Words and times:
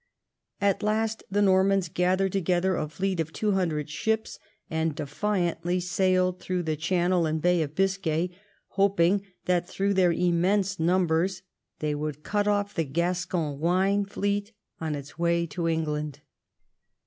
At 0.59 0.81
last 0.81 1.21
the 1.29 1.43
Normans 1.43 1.87
gathered 1.87 2.31
together 2.31 2.75
a 2.75 2.89
fleet 2.89 3.19
of 3.19 3.31
two 3.31 3.51
hundred 3.51 3.87
ships, 3.87 4.39
and 4.67 4.95
defiantly 4.95 5.79
sailed 5.79 6.39
through 6.39 6.63
the 6.63 6.75
Channel 6.75 7.27
and 7.27 7.39
Bay 7.39 7.61
of 7.61 7.75
Biscay, 7.75 8.31
hoping 8.69 9.21
that 9.45 9.69
through 9.69 9.93
their 9.93 10.11
immense 10.11 10.79
numbers 10.79 11.43
they 11.81 11.93
would 11.93 12.23
cut 12.23 12.47
off 12.47 12.73
the 12.73 12.83
Gascon 12.83 13.59
wine 13.59 14.03
fleet 14.05 14.53
on 14.79 14.95
its 14.95 15.19
way 15.19 15.45
to 15.45 15.67
England. 15.67 16.21